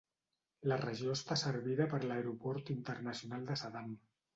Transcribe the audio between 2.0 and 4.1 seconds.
l'aeroport internacional de Saddam.